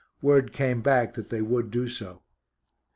Word 0.23 0.51
came 0.51 0.81
back 0.81 1.13
that 1.13 1.29
they 1.29 1.43
would 1.43 1.69
do 1.69 1.87
so. 1.87 2.23